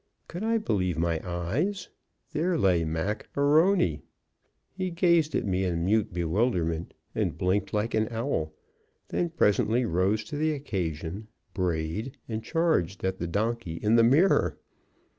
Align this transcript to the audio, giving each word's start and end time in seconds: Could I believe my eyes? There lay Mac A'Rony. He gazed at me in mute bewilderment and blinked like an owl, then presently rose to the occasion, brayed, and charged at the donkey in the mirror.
Could 0.27 0.43
I 0.43 0.57
believe 0.57 0.97
my 0.97 1.21
eyes? 1.23 1.89
There 2.31 2.57
lay 2.57 2.83
Mac 2.83 3.29
A'Rony. 3.35 4.01
He 4.71 4.89
gazed 4.89 5.35
at 5.35 5.45
me 5.45 5.63
in 5.63 5.85
mute 5.85 6.11
bewilderment 6.11 6.95
and 7.13 7.37
blinked 7.37 7.71
like 7.71 7.93
an 7.93 8.07
owl, 8.09 8.51
then 9.09 9.29
presently 9.29 9.85
rose 9.85 10.23
to 10.23 10.37
the 10.37 10.53
occasion, 10.53 11.27
brayed, 11.53 12.17
and 12.27 12.43
charged 12.43 13.03
at 13.03 13.19
the 13.19 13.27
donkey 13.27 13.73
in 13.75 13.95
the 13.95 14.03
mirror. 14.03 14.57